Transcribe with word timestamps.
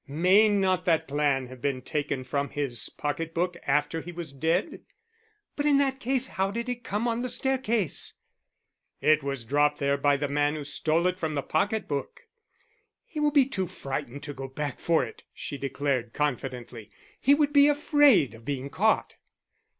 "May 0.07 0.49
not 0.49 0.85
that 0.85 1.07
plan 1.07 1.45
have 1.45 1.61
been 1.61 1.83
taken 1.83 2.23
from 2.23 2.49
his 2.49 2.89
pocket 2.89 3.35
book 3.35 3.55
after 3.67 4.01
he 4.01 4.11
was 4.11 4.33
dead?" 4.33 4.81
"But 5.55 5.67
in 5.67 5.77
that 5.77 5.99
case 5.99 6.25
how 6.25 6.49
did 6.49 6.67
it 6.69 6.83
come 6.83 7.07
on 7.07 7.21
the 7.21 7.29
staircase?" 7.29 8.15
"It 8.99 9.21
was 9.21 9.43
dropped 9.43 9.77
there 9.77 9.97
by 9.99 10.17
the 10.17 10.27
man 10.27 10.55
who 10.55 10.63
stole 10.63 11.05
it 11.05 11.19
from 11.19 11.35
the 11.35 11.43
pocket 11.43 11.87
book." 11.87 12.21
"He 13.05 13.19
will 13.19 13.29
be 13.29 13.45
too 13.45 13.67
frightened 13.67 14.23
to 14.23 14.33
go 14.33 14.47
back 14.47 14.79
for 14.79 15.05
it," 15.05 15.21
she 15.35 15.55
declared 15.59 16.13
confidently. 16.13 16.89
"He 17.19 17.35
would 17.35 17.53
be 17.53 17.67
afraid 17.67 18.33
of 18.33 18.43
being 18.43 18.71
caught." 18.71 19.17